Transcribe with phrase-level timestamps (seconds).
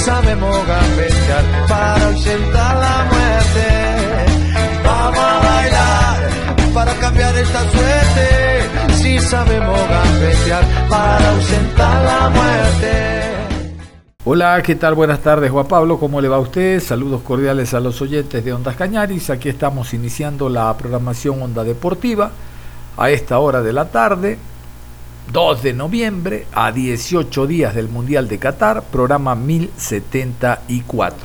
[0.00, 3.66] Sabemos gambetear para ausentar la muerte.
[4.84, 6.30] Vamos a bailar
[6.74, 8.94] para cambiar esta suerte.
[8.94, 13.30] Si sabemos gambetear para ausentar la muerte.
[14.24, 14.94] Hola, ¿qué tal?
[14.94, 15.98] Buenas tardes, Juan Pablo.
[15.98, 16.80] ¿Cómo le va a usted?
[16.80, 19.30] Saludos cordiales a los oyentes de Ondas Cañaris.
[19.30, 22.30] Aquí estamos iniciando la programación Onda Deportiva
[22.96, 24.38] a esta hora de la tarde.
[25.32, 31.18] 2 de noviembre, a 18 días del Mundial de Qatar, programa 1074.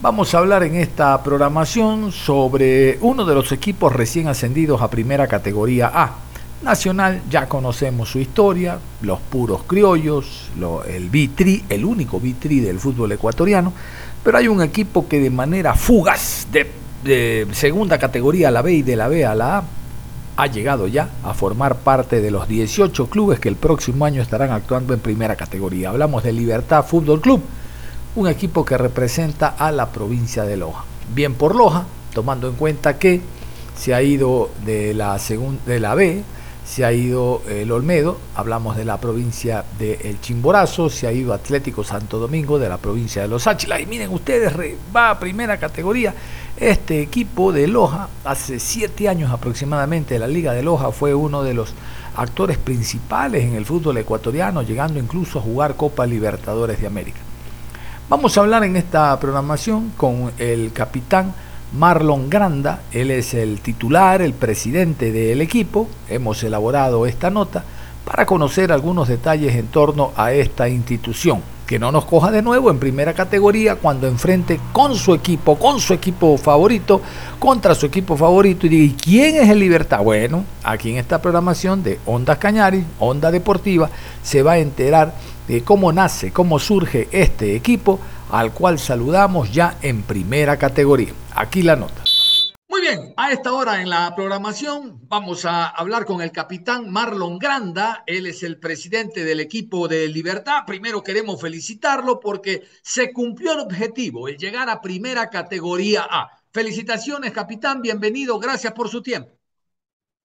[0.00, 5.28] Vamos a hablar en esta programación sobre uno de los equipos recién ascendidos a primera
[5.28, 6.16] categoría A.
[6.62, 10.48] Nacional, ya conocemos su historia, los puros criollos,
[10.88, 13.72] el vitri, el único vitri del fútbol ecuatoriano,
[14.24, 16.68] pero hay un equipo que de manera fugaz de,
[17.04, 19.77] de segunda categoría a la B y de la B a la A
[20.38, 24.52] ha llegado ya a formar parte de los 18 clubes que el próximo año estarán
[24.52, 25.88] actuando en primera categoría.
[25.88, 27.42] Hablamos de Libertad Fútbol Club,
[28.14, 30.84] un equipo que representa a la provincia de Loja.
[31.12, 33.20] Bien por Loja, tomando en cuenta que
[33.76, 35.20] se ha ido de la,
[35.66, 36.22] de la B,
[36.64, 41.32] se ha ido el Olmedo, hablamos de la provincia de El Chimborazo, se ha ido
[41.32, 43.80] Atlético Santo Domingo de la provincia de Los Áchilas.
[43.80, 44.52] Y miren ustedes,
[44.94, 46.14] va a primera categoría.
[46.60, 51.54] Este equipo de Loja, hace siete años aproximadamente, la Liga de Loja fue uno de
[51.54, 51.72] los
[52.16, 57.20] actores principales en el fútbol ecuatoriano, llegando incluso a jugar Copa Libertadores de América.
[58.08, 61.32] Vamos a hablar en esta programación con el capitán
[61.78, 65.86] Marlon Granda, él es el titular, el presidente del equipo.
[66.08, 67.62] Hemos elaborado esta nota
[68.04, 71.40] para conocer algunos detalles en torno a esta institución.
[71.68, 75.80] Que no nos coja de nuevo en primera categoría cuando enfrente con su equipo, con
[75.80, 77.02] su equipo favorito,
[77.38, 80.02] contra su equipo favorito y diga, ¿y quién es el Libertad?
[80.02, 83.90] Bueno, aquí en esta programación de Ondas Cañaris, Onda Deportiva,
[84.22, 85.12] se va a enterar
[85.46, 91.12] de cómo nace, cómo surge este equipo al cual saludamos ya en primera categoría.
[91.34, 92.07] Aquí la nota.
[93.20, 98.04] A esta hora en la programación vamos a hablar con el capitán Marlon Granda.
[98.06, 100.62] Él es el presidente del equipo de Libertad.
[100.64, 106.30] Primero queremos felicitarlo porque se cumplió el objetivo, el llegar a primera categoría A.
[106.52, 109.32] Felicitaciones, capitán, bienvenido, gracias por su tiempo.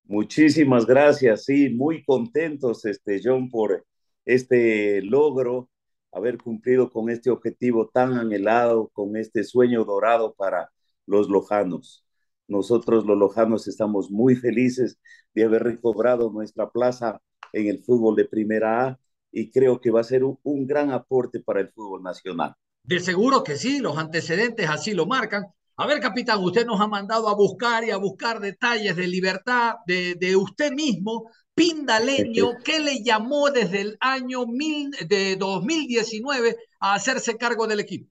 [0.04, 3.88] Muchísimas gracias, sí, muy contentos, este, John, por
[4.24, 5.68] este logro
[6.12, 10.70] haber cumplido con este objetivo tan anhelado, con este sueño dorado para
[11.08, 12.03] los lojanos.
[12.48, 14.98] Nosotros los lojanos estamos muy felices
[15.34, 17.22] de haber recobrado nuestra plaza
[17.52, 19.00] en el fútbol de primera A
[19.32, 22.54] y creo que va a ser un, gran aporte para el fútbol nacional.
[22.84, 25.46] De seguro que sí, los antecedentes así lo marcan.
[25.78, 29.76] A ver, capitán, usted nos ha mandado a buscar y a buscar detalles de libertad
[29.88, 36.96] de, de usted mismo, Pindaleño, ¿qué le llamó desde el año mil, de 2019 a
[36.96, 38.10] hacerse cargo del equipo?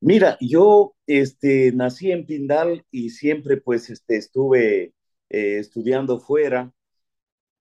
[0.00, 4.94] Mira, yo este, nací en Pindal y siempre pues este, estuve
[5.28, 6.72] eh, estudiando fuera,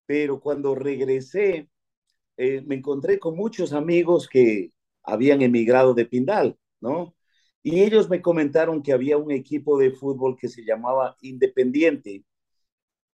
[0.06, 1.70] pero cuando regresé
[2.38, 4.74] eh, me encontré con muchos amigos que
[5.04, 7.16] habían emigrado de Pindal, ¿no?
[7.64, 12.26] Y ellos me comentaron que había un equipo de fútbol que se llamaba Independiente,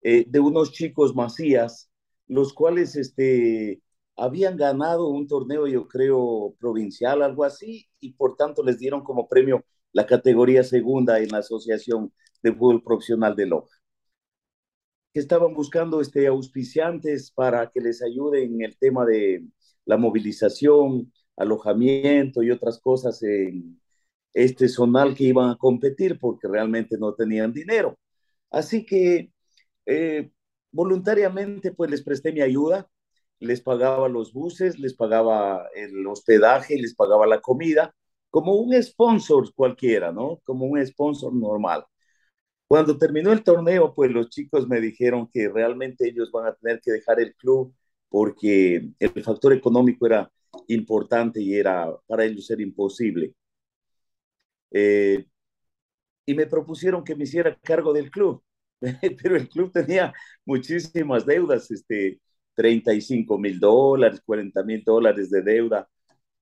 [0.01, 1.89] eh, de unos chicos Macías,
[2.27, 3.81] los cuales este,
[4.15, 9.27] habían ganado un torneo, yo creo, provincial, algo así, y por tanto les dieron como
[9.27, 12.13] premio la categoría segunda en la Asociación
[12.43, 13.75] de Fútbol Profesional de Loja.
[15.13, 19.45] Estaban buscando este, auspiciantes para que les ayuden en el tema de
[19.85, 23.79] la movilización, alojamiento y otras cosas en
[24.33, 27.97] este zonal que iban a competir porque realmente no tenían dinero.
[28.51, 29.31] Así que
[29.85, 30.31] eh,
[30.71, 32.89] voluntariamente pues les presté mi ayuda,
[33.39, 37.95] les pagaba los buses, les pagaba el hospedaje, les pagaba la comida,
[38.29, 40.41] como un sponsor cualquiera, ¿no?
[40.45, 41.85] Como un sponsor normal.
[42.67, 46.81] Cuando terminó el torneo, pues los chicos me dijeron que realmente ellos van a tener
[46.81, 47.73] que dejar el club
[48.09, 50.31] porque el factor económico era
[50.67, 53.33] importante y era para ellos era imposible.
[54.71, 55.25] Eh,
[56.25, 58.43] y me propusieron que me hiciera cargo del club,
[59.21, 60.13] pero el club tenía
[60.45, 62.19] muchísimas deudas, este,
[62.55, 65.89] 35 mil dólares, 40 mil dólares de deuda,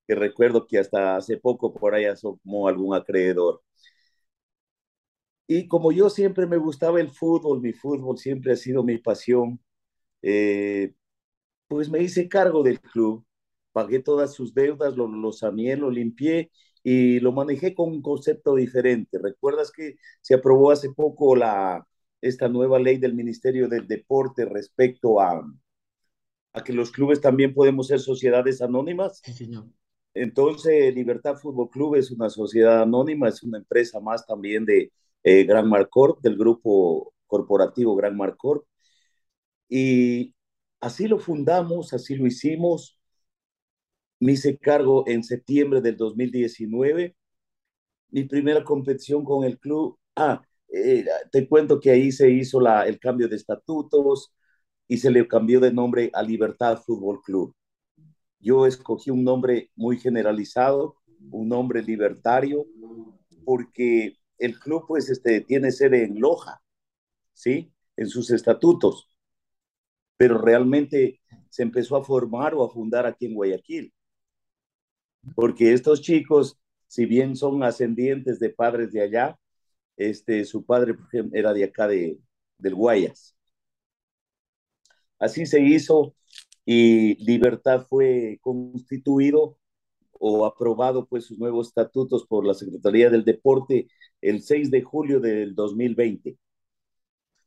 [0.06, 3.62] que recuerdo que hasta hace poco por ahí asomó algún acreedor.
[5.46, 9.60] Y como yo siempre me gustaba el fútbol, mi fútbol siempre ha sido mi pasión,
[10.22, 10.94] eh,
[11.68, 13.26] pues me hice cargo del club,
[13.72, 16.50] pagué todas sus deudas, lo, lo saneé, lo limpié
[16.82, 19.18] y lo manejé con un concepto diferente.
[19.22, 21.86] ¿Recuerdas que se aprobó hace poco la,
[22.20, 25.42] esta nueva ley del Ministerio del Deporte respecto a,
[26.54, 29.20] a que los clubes también podemos ser sociedades anónimas?
[29.22, 29.66] Sí, señor.
[30.14, 34.92] Entonces, Libertad Fútbol Club es una sociedad anónima, es una empresa más también de
[35.24, 38.64] eh, Gran Marcorp, del grupo corporativo Gran Marcorp.
[39.68, 40.34] Y
[40.80, 42.98] así lo fundamos, así lo hicimos
[44.20, 47.16] me hice cargo en septiembre del 2019.
[48.10, 52.86] Mi primera competición con el club, ah, eh, te cuento que ahí se hizo la,
[52.86, 54.32] el cambio de estatutos
[54.88, 57.54] y se le cambió de nombre a Libertad Fútbol Club.
[58.40, 60.96] Yo escogí un nombre muy generalizado,
[61.30, 62.66] un nombre libertario,
[63.44, 66.62] porque el club pues este, tiene sede en Loja,
[67.32, 67.72] ¿sí?
[67.96, 69.08] En sus estatutos,
[70.16, 73.92] pero realmente se empezó a formar o a fundar aquí en Guayaquil
[75.34, 79.38] porque estos chicos, si bien son ascendientes de padres de allá,
[79.96, 80.96] este, su padre
[81.32, 82.18] era de acá de,
[82.58, 83.33] del Guayas.
[85.18, 86.14] Así se hizo
[86.64, 89.58] y Libertad fue constituido
[90.12, 93.88] o aprobado pues sus nuevos estatutos por la Secretaría del Deporte
[94.20, 96.38] el 6 de julio del 2020.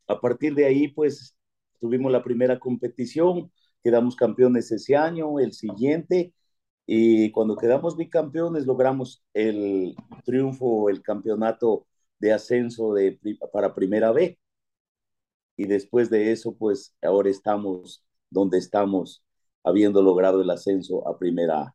[0.06, 1.36] A partir de ahí pues
[1.80, 6.32] tuvimos la primera competición, quedamos campeones ese año, el siguiente
[6.86, 9.94] y cuando quedamos bicampeones logramos el
[10.24, 11.86] triunfo, el campeonato
[12.18, 13.18] de ascenso de,
[13.52, 14.38] para Primera B.
[15.58, 19.24] Y después de eso, pues ahora estamos donde estamos,
[19.64, 21.74] habiendo logrado el ascenso a Primera A.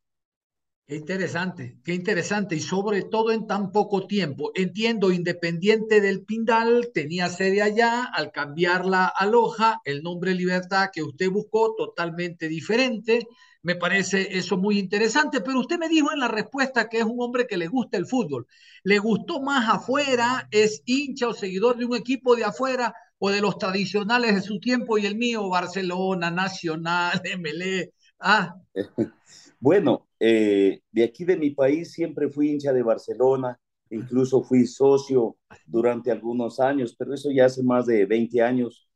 [0.88, 4.52] Qué interesante, qué interesante y sobre todo en tan poco tiempo.
[4.56, 11.04] Entiendo, Independiente del Pindal tenía sede allá, al cambiarla a Loja, el nombre Libertad que
[11.04, 13.28] usted buscó totalmente diferente,
[13.64, 17.22] me parece eso muy interesante, pero usted me dijo en la respuesta que es un
[17.22, 18.46] hombre que le gusta el fútbol.
[18.84, 20.50] ¿Le gustó más afuera?
[20.52, 22.94] ¿Es hincha o seguidor de un equipo de afuera
[23.26, 27.94] o de los tradicionales de su tiempo y el mío, Barcelona, Nacional, MLE?
[28.20, 28.54] Ah.
[29.62, 33.58] Bueno, eh, de aquí de mi país siempre fui hincha de Barcelona,
[33.90, 38.90] incluso fui socio durante algunos años, pero eso ya hace más de 20 años.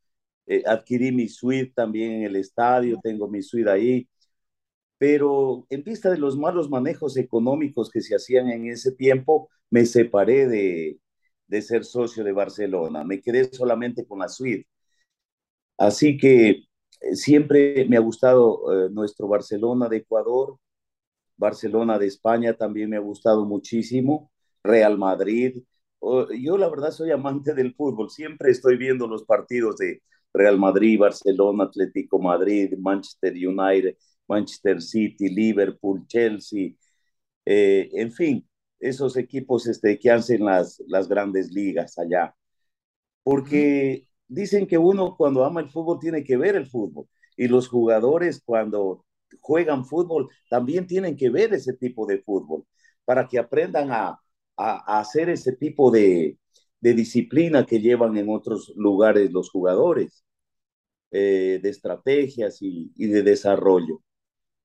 [0.46, 4.06] Eh, adquirí mi suite también en el estadio, tengo mi suite ahí
[4.98, 9.86] pero en vista de los malos manejos económicos que se hacían en ese tiempo, me
[9.86, 10.98] separé de,
[11.48, 14.66] de ser socio de Barcelona, me quedé solamente con la suite.
[15.76, 16.50] Así que
[17.00, 20.58] eh, siempre me ha gustado eh, nuestro Barcelona de Ecuador,
[21.36, 25.62] Barcelona de España también me ha gustado muchísimo, Real Madrid.
[26.40, 30.02] Yo la verdad soy amante del fútbol, siempre estoy viendo los partidos de
[30.32, 33.96] Real Madrid, Barcelona, Atlético Madrid, Manchester United,
[34.28, 36.72] Manchester City, Liverpool, Chelsea,
[37.44, 38.48] eh, en fin,
[38.80, 42.34] esos equipos este, que hacen las, las grandes ligas allá.
[43.22, 47.06] Porque dicen que uno cuando ama el fútbol tiene que ver el fútbol
[47.36, 49.04] y los jugadores cuando
[49.40, 52.64] juegan fútbol también tienen que ver ese tipo de fútbol
[53.04, 54.20] para que aprendan a,
[54.56, 56.38] a, hacer ese tipo de,
[56.80, 60.24] de, disciplina que llevan en otros lugares los jugadores,
[61.10, 64.02] eh, de estrategias y, y de desarrollo.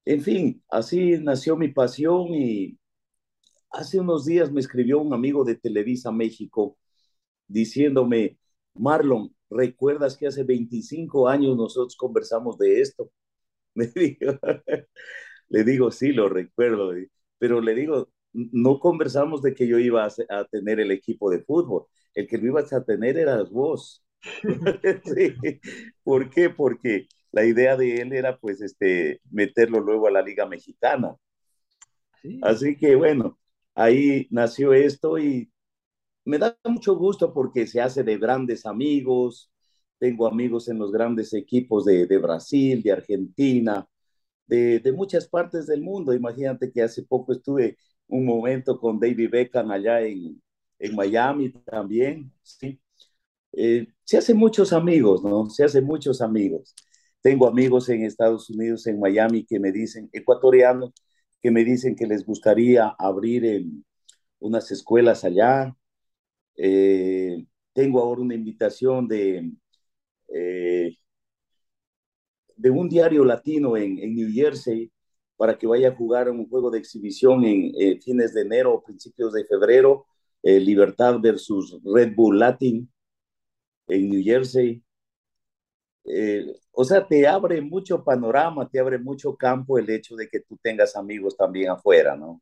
[0.05, 2.77] En fin, así nació mi pasión y
[3.73, 6.77] hace unos días me escribió un amigo de Televisa México
[7.47, 8.37] diciéndome,
[8.75, 13.11] Marlon, ¿recuerdas que hace 25 años nosotros conversamos de esto?
[13.75, 14.39] Me dijo,
[15.49, 16.91] le digo, sí, lo recuerdo,
[17.39, 21.85] pero le digo, no conversamos de que yo iba a, tener el equipo de fútbol,
[22.13, 24.05] el que lo ibas a tener eras vos.
[26.03, 26.49] ¿Por qué?
[26.51, 31.15] Porque la idea de él era pues este, meterlo luego a la Liga Mexicana.
[32.41, 33.37] Así que bueno,
[33.75, 35.51] ahí nació esto y
[36.25, 39.51] me da mucho gusto porque se hace de grandes amigos.
[39.99, 43.87] Tengo amigos en los grandes equipos de, Brasil, de Argentina,
[44.47, 46.13] de, de, muchas partes del mundo.
[46.13, 47.77] Imagínate que hace poco estuve
[48.07, 50.41] un momento con David Beckham allá en,
[50.79, 52.79] en Miami también, ¿sí?
[53.53, 55.49] Eh, se hacen muchos amigos, ¿no?
[55.49, 56.75] Se hacen muchos amigos.
[57.21, 60.91] Tengo amigos en Estados Unidos, en Miami, que me dicen, ecuatorianos,
[61.43, 63.65] que me dicen que les gustaría abrir
[64.39, 65.75] unas escuelas allá.
[66.55, 69.51] Eh, tengo ahora una invitación de,
[70.29, 70.97] eh,
[72.55, 74.89] de un diario latino en, en, New Jersey
[75.35, 78.83] para que vaya a jugar un juego de exhibición en eh, fines de enero o
[78.83, 80.05] principios de febrero,
[80.43, 82.89] Libertad versus Red Bull Latin
[83.87, 84.83] en New Jersey.
[86.05, 90.41] Eh, o sea, te abre mucho panorama, te abre mucho campo el hecho de que
[90.41, 92.41] tú tengas amigos también afuera, ¿no?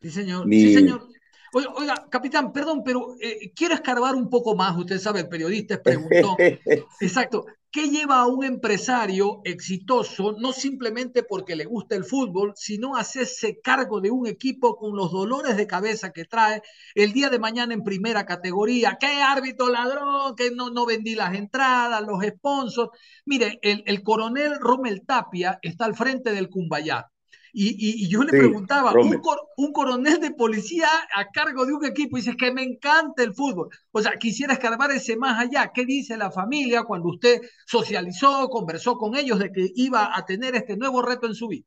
[0.00, 0.46] Sí, señor.
[0.46, 0.60] Mi...
[0.60, 1.08] Sí, señor.
[1.52, 4.76] Oiga, oiga, capitán, perdón, pero eh, quiero escarbar un poco más.
[4.76, 6.36] Usted sabe, el periodista preguntó.
[7.00, 7.46] exacto.
[7.72, 13.60] ¿Qué lleva a un empresario exitoso, no simplemente porque le gusta el fútbol, sino hacerse
[13.60, 16.62] cargo de un equipo con los dolores de cabeza que trae
[16.96, 18.96] el día de mañana en primera categoría?
[18.98, 20.34] ¿Qué árbitro ladrón?
[20.36, 22.90] Que no, no vendí las entradas, los sponsors.
[23.24, 27.08] Mire, el, el coronel Rommel Tapia está al frente del Cumbayá
[27.52, 31.72] y, y, yo le sí, preguntaba, un, cor, un, coronel de policía a cargo de
[31.72, 33.68] un equipo, y dice que me encanta el fútbol.
[33.92, 35.72] O sea, quisiera escarbar ese más allá.
[35.74, 40.54] ¿Qué dice la familia cuando usted socializó, conversó con ellos de que iba a tener
[40.54, 41.66] este nuevo reto en su vida?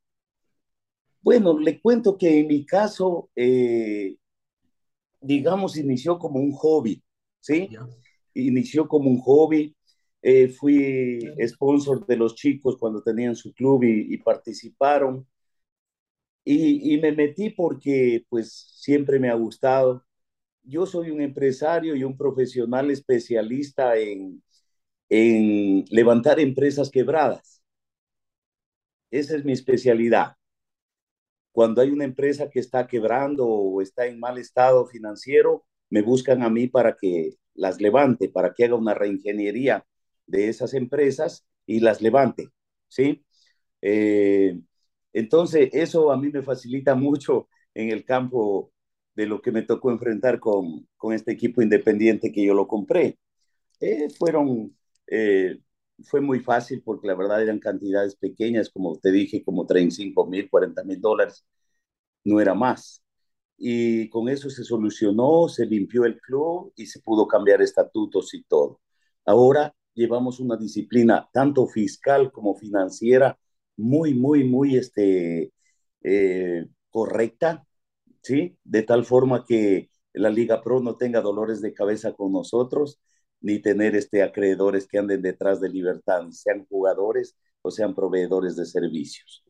[1.21, 4.15] Bueno, le cuento que en mi caso, eh,
[5.21, 7.01] digamos, inició como un hobby,
[7.39, 7.67] ¿sí?
[7.69, 7.87] Yeah.
[8.33, 9.75] Inició como un hobby.
[10.21, 15.27] Eh, fui sponsor de los chicos cuando tenían su club y, y participaron.
[16.45, 20.05] Y, me metí porque pues siempre me ha gustado.
[20.63, 24.43] Yo soy un empresario y un profesional especialista en,
[25.09, 27.63] en levantar empresas quebradas.
[29.11, 30.35] Esa es mi especialidad.
[31.51, 36.41] Cuando hay una empresa que está quebrando o está en mal estado financiero, me buscan
[36.43, 39.85] a mí para que las levante, para que haga una reingeniería
[40.25, 42.49] de esas empresas y las levante,
[42.87, 43.23] ¿sí?
[43.81, 44.59] Eh,
[45.13, 48.71] entonces, eso a mí me facilita mucho en el campo
[49.15, 53.19] de lo que me tocó enfrentar con, con este equipo independiente que yo lo compré.
[53.79, 54.75] Eh, fueron,
[55.07, 55.59] eh,
[56.05, 60.49] fue muy fácil porque la verdad eran cantidades pequeñas, como te dije, como 35 mil,
[60.49, 61.45] 40 mil dólares,
[62.23, 63.03] no era más.
[63.57, 68.43] Y con eso se solucionó, se limpió el club y se pudo cambiar estatutos y
[68.43, 68.81] todo.
[69.25, 73.37] Ahora llevamos una disciplina tanto fiscal como financiera
[73.77, 75.51] muy, muy, muy este,
[76.03, 77.65] eh, correcta,
[78.21, 78.57] ¿sí?
[78.63, 82.99] De tal forma que la Liga Pro no tenga dolores de cabeza con nosotros,
[83.41, 88.65] ni tener este, acreedores que anden detrás de libertad, sean jugadores o sean proveedores de
[88.65, 89.43] servicios.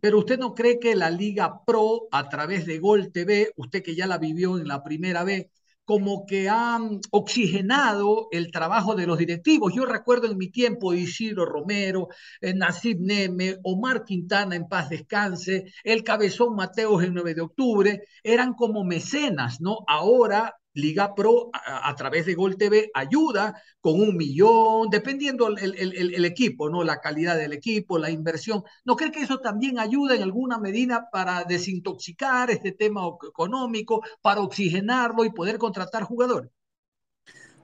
[0.00, 3.94] Pero usted no cree que la Liga Pro, a través de Gol TV, usted que
[3.94, 5.48] ya la vivió en la primera vez,
[5.88, 9.72] como que han oxigenado el trabajo de los directivos.
[9.74, 12.08] Yo recuerdo en mi tiempo Isidro Romero,
[12.42, 18.02] eh, Nasib Neme, Omar Quintana en paz descanse, el Cabezón Mateos el 9 de octubre,
[18.22, 19.78] eran como mecenas, ¿no?
[19.86, 26.70] Ahora Liga Pro a, través de Gol TV ayuda con un millón, dependiendo el, equipo,
[26.70, 26.84] ¿no?
[26.84, 28.62] La calidad del equipo, la inversión.
[28.84, 34.40] ¿No cree que eso también ayuda en alguna medida para desintoxicar este tema económico, para
[34.40, 36.50] oxigenarlo y poder contratar jugadores?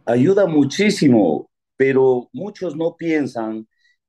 [0.04, 3.68] Ayuda muchísimo, pero muchos no piensan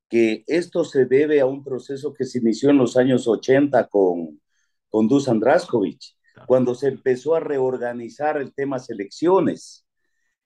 [0.10, 4.42] que esto se debe a un proceso que se inició en los años 80 con,
[4.90, 6.15] con Dusan Draskovic
[6.48, 9.86] cuando se empezó a reorganizar el tema selecciones.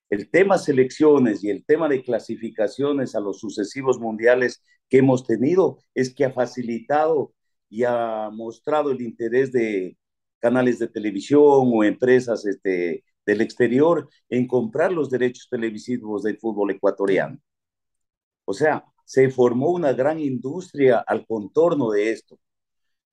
[0.10, 5.79] El tema selecciones y el tema de clasificaciones a los sucesivos mundiales que hemos tenido
[5.93, 7.34] es que ha facilitado
[7.69, 9.98] y ha mostrado el interés de
[10.39, 11.41] canales de televisión
[11.74, 17.39] o empresas este, del exterior en comprar los derechos televisivos del fútbol ecuatoriano.
[18.46, 22.39] O sea, se formó una gran industria al contorno de esto.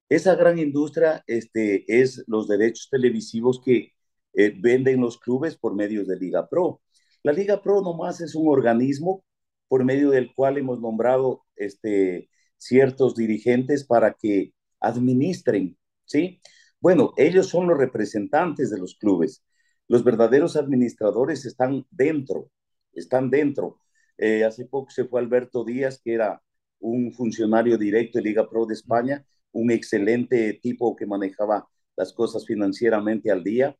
[0.08, 3.92] Esa gran industria este, es los derechos televisivos que
[4.34, 6.80] eh, venden los clubes por medio de Liga Pro.
[7.22, 9.24] La Liga Pro nomás es un organismo
[9.68, 16.40] por medio del cual hemos nombrado este, ciertos dirigentes para que administren, ¿sí?
[16.80, 19.42] Bueno, ellos son los representantes de los clubes.
[19.88, 22.50] Los verdaderos administradores están dentro,
[22.92, 23.80] están dentro.
[24.18, 26.42] Eh, hace poco se fue Alberto Díaz, que era
[26.78, 32.46] un funcionario directo de Liga Pro de España, un excelente tipo que manejaba las cosas
[32.46, 33.76] financieramente al día.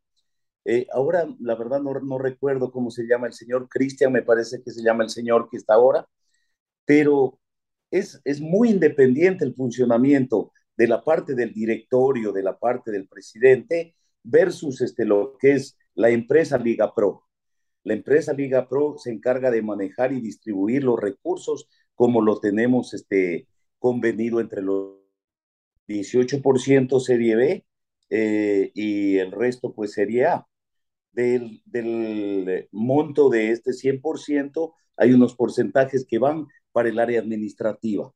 [0.64, 4.62] Eh, ahora, la verdad, no, no, recuerdo cómo se llama el señor Cristian, me parece
[4.62, 6.06] que se llama el señor que está ahora,
[6.84, 7.38] pero
[7.90, 13.06] es, es muy independiente el funcionamiento de la parte del directorio, de la parte del
[13.08, 17.24] presidente, versus este, lo que es la empresa Liga Pro.
[17.84, 22.92] La empresa Liga Pro se encarga de manejar y distribuir los recursos como lo tenemos
[22.94, 23.46] este,
[23.78, 25.05] convenido entre los
[25.86, 27.66] 18% Serie B
[28.10, 30.46] eh, y el resto pues Serie A.
[31.12, 38.12] del, del monto de este 100%, hay unos porcentajes que van para el área administrativa,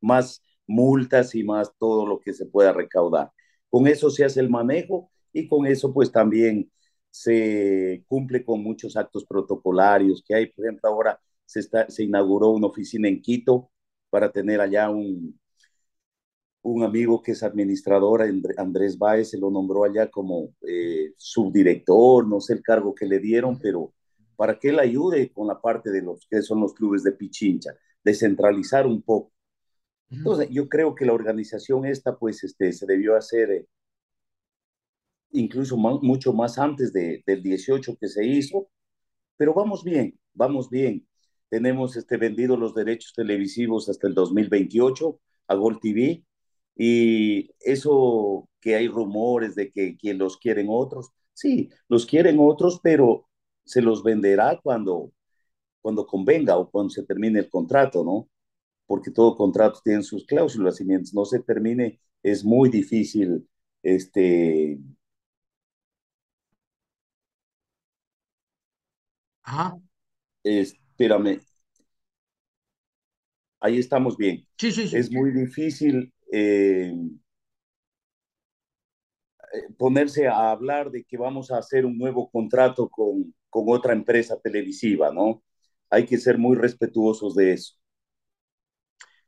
[0.00, 3.32] más multas y más todo lo que se pueda recaudar.
[3.70, 6.70] Con eso se hace el manejo y con eso pues también
[7.10, 10.46] se cumple con muchos actos protocolarios que hay.
[10.46, 13.70] Por ejemplo, ahora se, está, se inauguró una oficina en Quito
[14.10, 15.38] para tener allá un,
[16.62, 18.22] un amigo que es administrador,
[18.56, 23.18] Andrés Báez, se lo nombró allá como eh, subdirector, no sé el cargo que le
[23.18, 23.92] dieron, pero
[24.36, 27.74] para que él ayude con la parte de los que son los clubes de Pichincha,
[28.04, 29.32] descentralizar un poco.
[30.10, 33.66] Entonces, yo creo que la organización esta, pues, este, se debió hacer eh,
[35.30, 38.68] incluso mucho más antes de, del 18 que se hizo,
[39.36, 41.06] pero vamos bien, vamos bien.
[41.48, 46.24] Tenemos este, vendido los derechos televisivos hasta el 2028 a Gold TV
[46.76, 52.80] y eso que hay rumores de que, quien los quieren otros, sí, los quieren otros,
[52.82, 53.28] pero
[53.64, 55.12] se los venderá cuando,
[55.80, 58.28] cuando convenga o cuando se termine el contrato, ¿no?
[58.86, 63.48] Porque todo contrato tiene sus cláusulas y mientras no se termine es muy difícil
[63.82, 64.80] este,
[69.44, 69.78] Ajá.
[70.44, 71.40] espérame.
[73.60, 74.46] Ahí estamos bien.
[74.58, 74.96] Sí, sí, sí.
[74.96, 76.94] Es muy difícil eh,
[79.76, 84.40] ponerse a hablar de que vamos a hacer un nuevo contrato con, con otra empresa
[84.40, 85.42] televisiva, ¿no?
[85.90, 87.74] Hay que ser muy respetuosos de eso.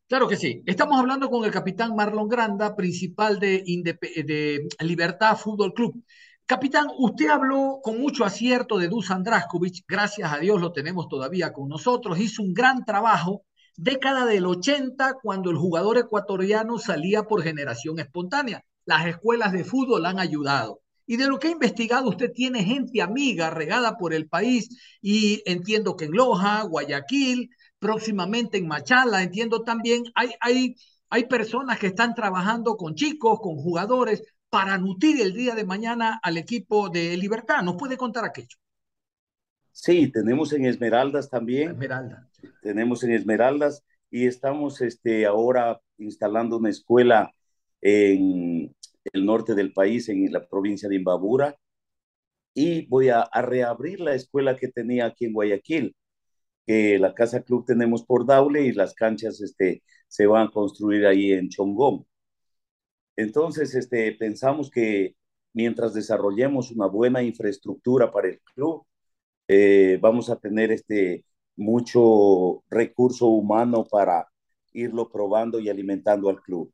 [0.09, 0.63] Claro que sí.
[0.67, 3.63] Estamos hablando con el capitán Marlon Granda, principal de,
[3.97, 6.03] de Libertad Fútbol Club.
[6.47, 11.55] Capitán, usted habló con mucho acierto de Dusan Draskovic, gracias a Dios lo tenemos todavía
[11.55, 13.45] con nosotros, hizo un gran trabajo,
[13.77, 18.65] década del 80, cuando el jugador ecuatoriano salía por generación espontánea.
[18.85, 20.81] Las escuelas de fútbol han ayudado.
[21.07, 24.69] Y de lo que ha investigado, usted tiene gente amiga regada por el país
[25.03, 30.77] y entiendo que en Loja, Guayaquil, próximamente en Machala, entiendo también, hay, hay,
[31.11, 36.19] hay personas que están trabajando con chicos, con jugadores para nutrir el día de mañana
[36.23, 37.63] al equipo de Libertad.
[37.63, 38.57] ¿Nos puede contar aquello?
[39.77, 41.73] Sí, tenemos en Esmeraldas también.
[41.73, 42.31] Esmeralda.
[42.63, 47.35] Tenemos en Esmeraldas y estamos este, ahora instalando una escuela
[47.81, 48.73] en
[49.13, 51.57] el norte del país, en la provincia de Imbabura,
[52.55, 55.97] y voy a, a reabrir la escuela que tenía aquí en Guayaquil,
[56.67, 61.05] que la Casa Club tenemos por Daule y las canchas este, se van a construir
[61.05, 62.07] ahí en Chongón.
[63.17, 65.17] Entonces, este, pensamos que
[65.53, 68.87] mientras desarrollemos una buena infraestructura para el club,
[69.49, 71.25] eh, vamos a tener este,
[71.57, 74.29] mucho recurso humano para
[74.73, 76.73] irlo probando y alimentando al club.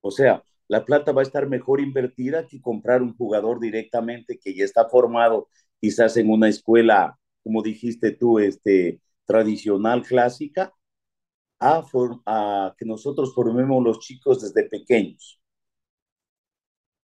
[0.00, 4.54] O sea, la plata va a estar mejor invertida que comprar un jugador directamente que
[4.54, 5.48] ya está formado
[5.80, 10.72] quizás en una escuela, como dijiste tú, este, tradicional, clásica,
[11.60, 15.40] a, que nosotros formemos los chicos desde pequeños.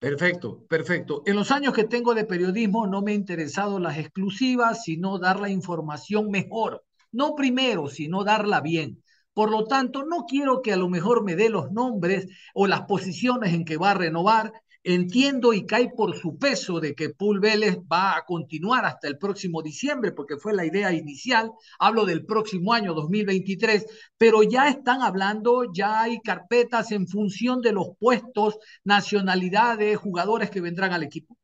[0.00, 1.22] Perfecto, perfecto.
[1.26, 5.38] En los años que tengo de periodismo no me ha interesado las exclusivas, sino dar
[5.38, 6.84] la información mejor.
[7.12, 9.02] No primero, sino darla bien.
[9.34, 12.82] Por lo tanto, no quiero que a lo mejor me dé los nombres o las
[12.82, 17.38] posiciones en que va a renovar, Entiendo y cae por su peso de que Pool
[17.38, 21.52] Vélez va a continuar hasta el próximo diciembre, porque fue la idea inicial.
[21.78, 23.84] Hablo del próximo año 2023,
[24.16, 30.62] pero ya están hablando, ya hay carpetas en función de los puestos, nacionalidades, jugadores que
[30.62, 31.36] vendrán al equipo.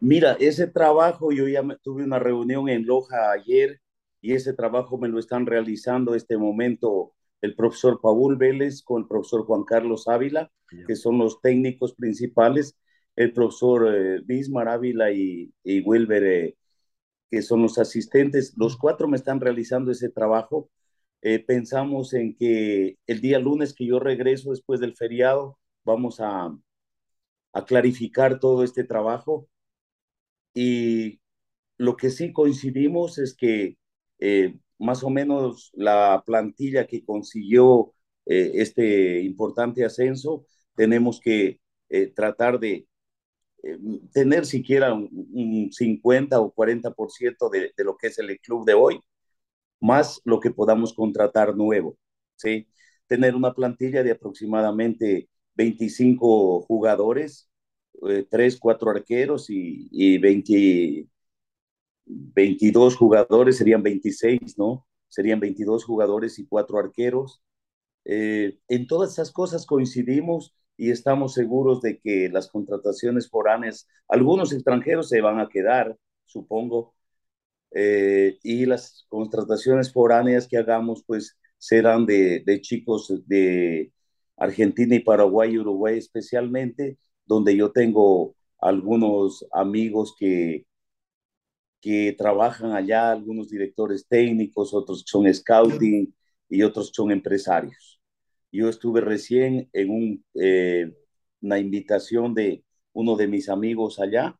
[0.00, 3.80] Mira, ese trabajo, yo ya tuve una reunión en Loja ayer
[4.20, 9.08] y ese trabajo me lo están realizando este momento el profesor Paul Vélez con el
[9.08, 10.50] profesor Juan Carlos Ávila,
[10.86, 12.78] que son los técnicos principales,
[13.16, 15.52] el profesor eh, Bismar Ávila y,
[15.84, 16.56] Wilber, eh,
[17.30, 18.54] que son los asistentes.
[18.56, 20.70] Los cuatro me están realizando ese trabajo.
[21.20, 26.56] Eh, pensamos en que el día lunes que yo regreso después del feriado, vamos a,
[27.52, 29.48] a clarificar todo este trabajo.
[30.54, 31.20] Y
[31.76, 33.76] lo que sí coincidimos es que
[34.82, 37.92] más o menos la plantilla que consiguió
[38.26, 42.86] eh, este importante ascenso, tenemos que eh, tratar de
[43.62, 43.78] eh,
[44.12, 49.00] tener siquiera un, 50 o 40% de, de lo que es el club de hoy,
[49.80, 51.98] más lo que podamos contratar nuevo,
[52.36, 52.68] ¿sí?
[53.06, 57.48] Tener una plantilla de aproximadamente 25 jugadores,
[58.30, 61.06] 3, 4 arqueros y, y 20,
[62.34, 64.86] 22 jugadores, serían 26, ¿no?
[65.08, 67.42] Serían 22 jugadores y cuatro arqueros.
[68.04, 74.52] Eh, en todas esas cosas coincidimos y estamos seguros de que las contrataciones foráneas, algunos
[74.52, 75.96] extranjeros se van a quedar,
[76.26, 76.94] supongo,
[77.72, 83.92] eh, y las contrataciones foráneas que hagamos, pues serán de, de chicos de
[84.36, 90.66] Argentina y Paraguay Uruguay especialmente, donde yo tengo algunos amigos que,
[91.82, 96.14] que trabajan allá, algunos directores técnicos, otros son scouting
[96.50, 98.00] y otros son empresarios.
[98.52, 100.92] Yo estuve recién en un, eh,
[101.42, 102.64] una invitación de
[102.94, 104.38] uno de mis amigos allá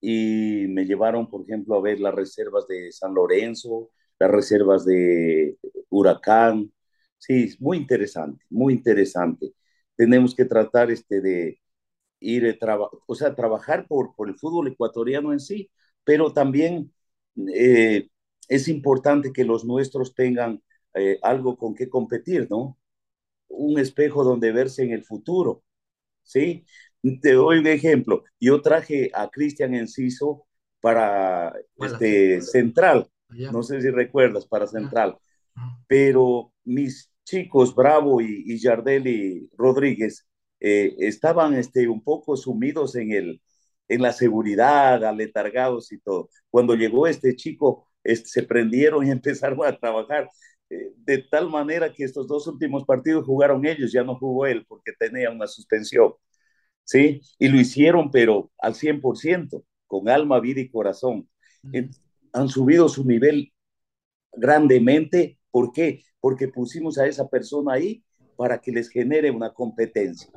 [0.00, 5.58] y me llevaron, por ejemplo, a ver las reservas de San Lorenzo, las reservas de
[5.90, 6.72] Huracán.
[7.18, 9.54] Sí, muy interesante, muy interesante.
[9.96, 11.60] Tenemos que tratar este de
[12.20, 15.70] ir, a eh, o sea, trabajar por, por el fútbol ecuatoriano en sí,
[16.04, 16.92] pero también
[17.54, 18.08] eh,
[18.48, 20.62] es importante que los nuestros tengan
[21.22, 22.78] algo con qué competir, ¿no?
[23.56, 25.62] un espejo donde verse en el futuro.
[26.22, 26.64] ¿Sí?
[27.20, 28.24] Te doy un ejemplo.
[28.40, 30.46] Yo traje a Cristian Enciso
[30.80, 33.08] para este, Central.
[33.28, 35.18] No sé si recuerdas, para Central.
[35.86, 40.26] Pero mis chicos, Bravo y, y Yardelli Rodríguez,
[40.60, 43.42] eh, estaban este, un poco sumidos en, el,
[43.88, 46.30] en la seguridad, aletargados y todo.
[46.50, 50.28] Cuando llegó este chico, este, se prendieron y empezaron a trabajar.
[50.70, 54.64] Eh, de tal manera que estos dos últimos partidos jugaron ellos, ya no jugó él
[54.66, 56.14] porque tenía una suspensión,
[56.84, 57.20] ¿sí?
[57.38, 61.28] Y lo hicieron, pero al 100%, con alma, vida y corazón.
[62.32, 63.52] Han subido su nivel
[64.32, 65.38] grandemente.
[65.50, 66.02] ¿Por qué?
[66.20, 68.02] Porque pusimos a esa persona ahí
[68.36, 70.30] para que les genere una competencia.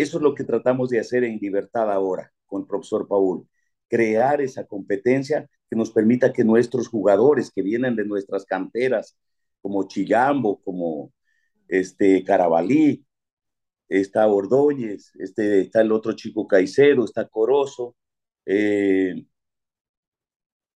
[0.00, 3.46] Eso es lo que tratamos de hacer en Libertad ahora con el profesor Paul,
[3.86, 9.16] crear esa competencia que nos permita que nuestros jugadores que vienen de nuestras canteras,
[9.60, 11.12] como Chillambo, como
[11.68, 13.04] este Carabalí,
[13.88, 17.94] está Ordóñez, este, está el otro chico Caicero, está Corozo,
[18.46, 19.26] eh,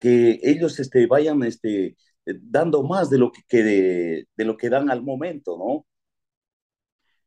[0.00, 4.90] que ellos este, vayan este, dando más de lo que, de, de, lo que dan
[4.90, 5.86] al momento, ¿no?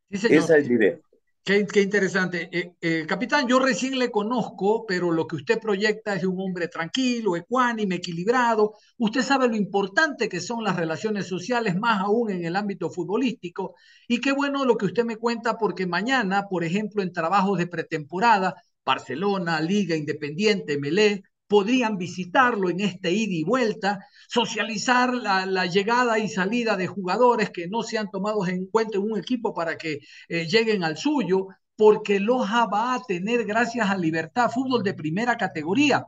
[0.10, 1.00] Esa es la idea.
[1.46, 2.50] Qué, interesante.
[2.52, 6.68] Eh, eh, capitán, yo recién le conozco, pero lo que usted proyecta es un hombre
[6.70, 8.74] tranquilo, ecuánime, equilibrado.
[8.98, 13.76] Usted sabe lo importante que son las relaciones sociales, más aún en el ámbito futbolístico.
[14.08, 17.68] Y qué bueno lo que usted me cuenta, porque mañana, por ejemplo, en trabajos de
[17.68, 26.20] pretemporada, Barcelona, Liga Independiente, Melé, podrían visitarlo en este ida y vuelta, socializar la, llegada
[26.20, 29.78] y salida de jugadores que no se han tomado en cuenta en un equipo para
[29.78, 34.94] que eh, lleguen al suyo, porque Loja va a tener, gracias a Libertad, fútbol de
[34.94, 36.06] primera categoría.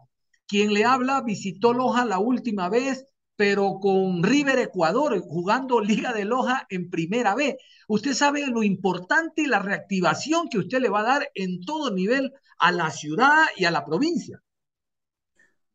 [0.47, 6.25] Quien le habla visitó Loja la última vez, pero con River Ecuador, jugando Liga de
[6.25, 7.55] Loja en primera vez.
[7.87, 11.93] Usted sabe lo importante y la reactivación que usted le va a dar en todo
[11.93, 14.41] nivel a la ciudad y a la provincia.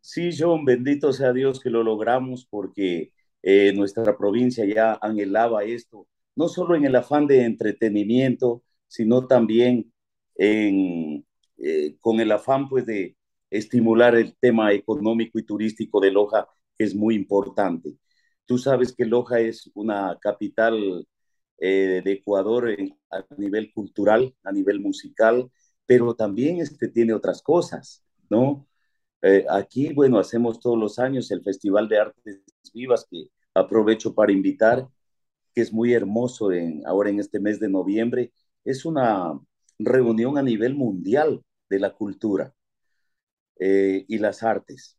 [0.03, 3.13] Sí, John, bendito sea Dios que lo logramos porque
[3.43, 9.93] eh, nuestra provincia ya anhelaba esto, no solo en el afán de entretenimiento, sino también
[10.37, 11.27] en,
[11.59, 13.17] eh, con el afán pues de
[13.51, 17.97] estimular el tema económico y turístico de Loja, que es muy importante.
[18.47, 21.07] Tú sabes que Loja es una capital
[21.59, 22.69] eh, de Ecuador
[23.11, 25.51] a nivel cultural, a nivel musical,
[25.87, 28.67] pero también este, tiene otras cosas, ¿no?
[29.23, 32.43] Eh, aquí, bueno, hacemos todos los años el Festival de Artes
[32.75, 34.89] Vivas, que aprovecho para invitar,
[35.55, 38.33] que es muy hermoso en, ahora en este mes de noviembre.
[38.65, 39.39] Es una
[39.79, 42.55] reunión a nivel mundial de la cultura
[43.59, 44.99] eh, y las artes.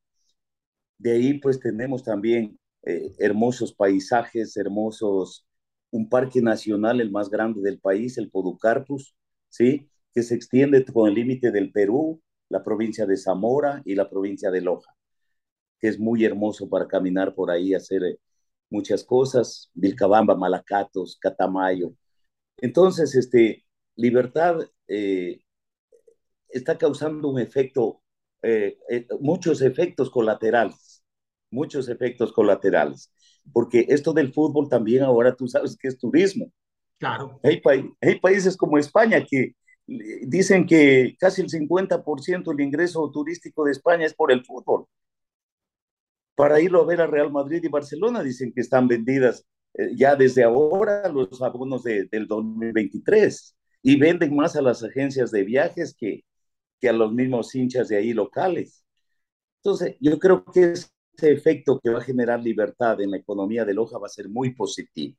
[0.97, 5.45] De ahí pues tenemos también eh, hermosos paisajes, hermosos,
[5.91, 9.15] un parque nacional, el más grande del país, el Poducarpus,
[9.49, 9.89] ¿sí?
[10.13, 12.21] que se extiende con el límite del Perú,
[12.53, 14.95] la provincia de Zamora y la provincia de Loja,
[15.79, 18.19] que es muy hermoso para caminar por ahí, hacer eh,
[18.69, 21.95] muchas cosas, Vilcabamba, Malacatos, Catamayo.
[22.57, 25.41] Entonces, este, Libertad eh,
[26.47, 28.03] está causando un efecto,
[28.43, 28.77] eh,
[29.19, 31.03] muchos efectos colaterales,
[31.49, 33.11] muchos efectos colaterales,
[33.51, 36.51] porque esto del fútbol también ahora tú sabes que es turismo.
[36.99, 37.39] Claro.
[37.41, 37.61] Hay,
[37.99, 44.05] hay países como España que dicen que casi el 50% del ingreso turístico de España
[44.05, 44.85] es por el fútbol.
[46.35, 50.15] Para irlo a ver a Real Madrid y Barcelona dicen que están vendidas eh, ya
[50.15, 56.23] desde ahora los abonos del 2023 y venden más a las agencias de viajes que,
[56.79, 58.83] que a los mismos hinchas de ahí locales.
[59.63, 60.89] Entonces, yo creo que ese
[61.21, 64.53] efecto que va a generar libertad en la economía de Loja va a ser muy
[64.55, 65.15] positivo.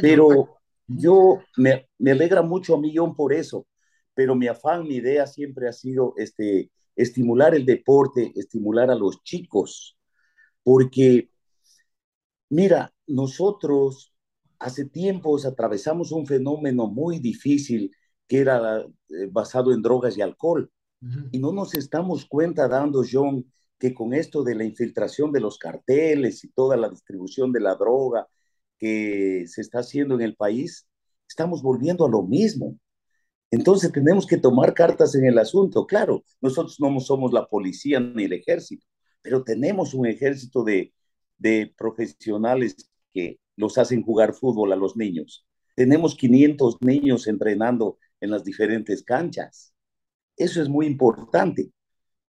[0.00, 0.57] Pero
[0.88, 3.66] Yo me, me alegra mucho a mí, John, por eso,
[4.14, 9.22] pero mi afán, mi idea siempre ha sido este, estimular el deporte, estimular a los
[9.22, 9.96] chicos,
[10.62, 11.30] porque,
[12.48, 14.12] mira, nosotros
[14.58, 17.94] hace tiempos atravesamos un fenómeno muy difícil
[18.26, 20.70] que era eh, basado en drogas y alcohol.
[21.30, 23.48] Y no nos estamos cuenta dando, John,
[23.78, 27.76] que con esto de la infiltración de los carteles y toda la distribución de la
[27.76, 28.26] droga
[28.78, 30.88] que se está haciendo en el país,
[31.28, 32.78] estamos volviendo a lo mismo.
[33.50, 35.86] Entonces tenemos que tomar cartas en el asunto.
[35.86, 38.86] Claro, nosotros no somos la policía ni el ejército,
[39.22, 40.92] pero tenemos un ejército de,
[41.38, 42.76] de profesionales
[43.12, 45.46] que los hacen jugar fútbol a los niños.
[45.74, 49.72] Tenemos 500 niños entrenando en las diferentes canchas.
[50.36, 51.72] Eso es muy importante,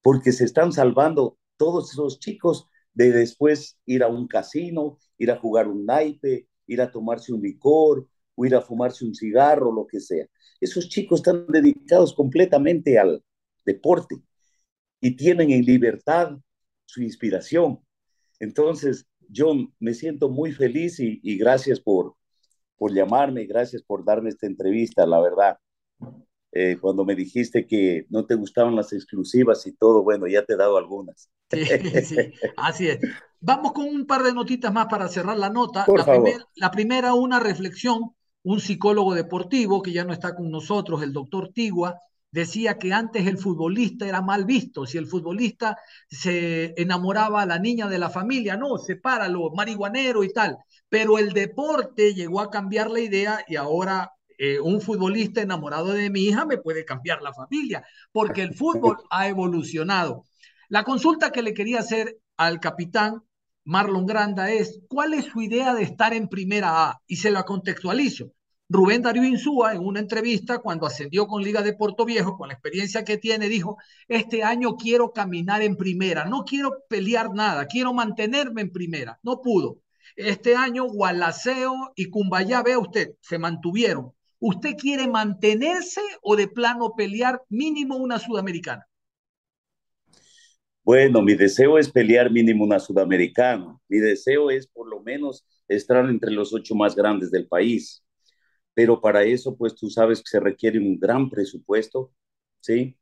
[0.03, 5.39] porque se están salvando todos esos chicos de después ir a un casino, ir a
[5.39, 9.87] jugar un naipe, ir a tomarse un licor, o ir a fumarse un cigarro, lo
[9.87, 10.27] que sea.
[10.61, 13.23] Esos chicos están dedicados completamente al
[13.65, 14.17] deporte
[15.01, 16.39] y tienen en libertad
[16.85, 17.81] su inspiración.
[18.39, 22.15] Entonces, yo me siento muy feliz y, gracias por,
[22.77, 25.59] por llamarme, gracias por darme esta entrevista, la verdad.
[26.53, 30.55] Eh, cuando me dijiste que no te gustaban las exclusivas y todo, bueno, ya te
[30.55, 31.31] he dado algunas.
[31.51, 31.65] Sí,
[32.03, 32.17] sí,
[32.57, 33.01] así es.
[33.47, 35.85] Vamos con un par de notitas más para cerrar la nota.
[35.85, 36.49] Por la, favor.
[36.57, 38.11] la primera, una reflexión.
[38.43, 43.25] Un psicólogo deportivo que ya no está con nosotros, el doctor Tigua, decía que antes
[43.27, 45.77] el futbolista era mal visto, si el futbolista
[46.09, 51.33] se enamoraba a la niña de la familia, no, sepáralo, marihuanero y tal, pero el
[51.33, 56.45] deporte llegó a cambiar la idea y ahora eh, un futbolista enamorado de mi hija
[56.47, 60.25] me puede cambiar la familia, porque el fútbol ha evolucionado.
[60.69, 63.23] La consulta que le quería hacer al capitán
[63.67, 67.03] Marlon Granda es, ¿cuál es su idea de estar en primera A?
[67.05, 68.33] Y se la contextualizo.
[68.69, 72.55] Rubén Darío Insúa, en una entrevista, cuando ascendió con Liga de Puerto Viejo, con la
[72.55, 73.77] experiencia que tiene, dijo,
[74.07, 79.19] este año quiero caminar en primera, no quiero pelear nada, quiero mantenerme en primera.
[79.25, 79.81] No pudo.
[80.15, 84.13] Este año Gualaceo y Cumbayá, vea usted, se mantuvieron.
[84.39, 88.87] ¿Usted quiere mantenerse o de plano pelear mínimo una sudamericana?
[90.87, 93.77] Bueno, mi deseo es pelear mínimo una sudamericana.
[93.89, 98.03] Mi deseo es por lo menos estar entre los ocho más grandes del país
[98.75, 102.13] pero para eso, pues tú sabes que se requiere un gran presupuesto,
[102.61, 102.97] ¿sí?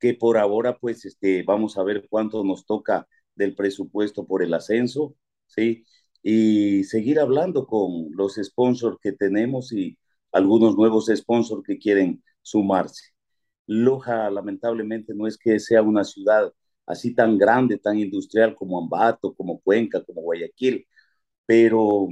[0.00, 4.54] Que por ahora, pues, este, vamos a ver cuánto nos toca del presupuesto por el
[4.54, 5.84] ascenso, ¿sí?
[6.22, 9.98] Y seguir hablando con los sponsors que tenemos y
[10.32, 13.12] algunos nuevos sponsors que quieren sumarse.
[13.66, 16.52] Loja, lamentablemente, no es que sea una ciudad
[16.88, 20.86] así tan grande, tan industrial como Ambato, como Cuenca, como Guayaquil,
[21.46, 22.08] pero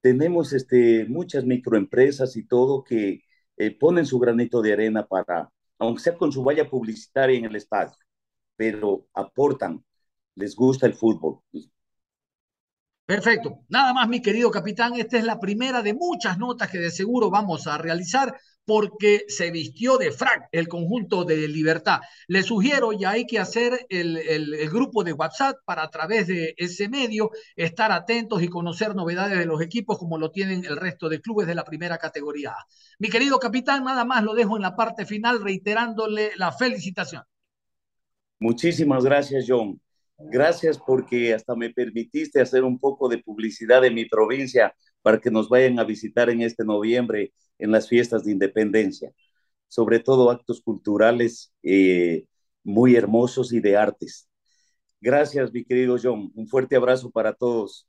[0.00, 3.22] tenemos este, muchas microempresas y todo que
[3.56, 7.56] eh, ponen su granito de arena para, aunque sea con su valla publicitaria en el
[7.56, 7.96] estadio,
[8.56, 9.84] pero aportan,
[10.36, 11.40] les gusta el fútbol.
[13.04, 13.60] Perfecto.
[13.68, 14.94] Nada más, mi querido capitán.
[14.96, 19.50] Esta es la primera de muchas notas que de seguro vamos a realizar porque se
[19.50, 22.00] vistió de frac el conjunto de libertad.
[22.26, 26.26] Le sugiero, ya hay que hacer el, el, el, grupo de WhatsApp para a través
[26.26, 30.76] de ese medio estar atentos y conocer novedades de los equipos como lo tienen el
[30.76, 32.54] resto de clubes de la primera categoría.
[32.98, 37.22] Mi querido capitán, nada más lo dejo en la parte final reiterándole la felicitación.
[38.40, 39.80] Muchísimas gracias, John.
[40.18, 44.74] Gracias porque hasta me permitiste hacer un poco de publicidad de mi provincia
[45.06, 49.12] para que nos vayan a visitar en este noviembre en las fiestas de independencia.
[49.68, 52.24] Sobre todo actos culturales eh,
[52.64, 54.28] muy hermosos y de artes.
[55.00, 56.32] Gracias, mi querido John.
[56.34, 57.86] Un fuerte abrazo para todos.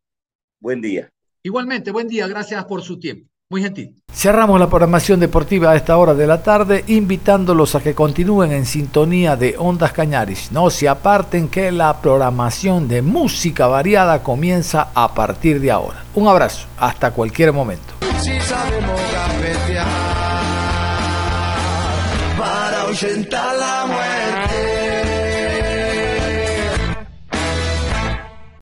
[0.60, 1.12] Buen día.
[1.42, 2.28] Igualmente, buen día.
[2.28, 3.28] Gracias por su tiempo.
[3.50, 3.96] Muy gentil.
[4.12, 8.66] Cerramos la programación deportiva a esta hora de la tarde, invitándolos a que continúen en
[8.66, 10.52] sintonía de Ondas Cañaris.
[10.52, 16.04] No se aparten que la programación de música variada comienza a partir de ahora.
[16.14, 17.94] Un abrazo, hasta cualquier momento.
[18.20, 19.00] Si sabemos
[22.38, 24.17] para ahuyentar la muerte.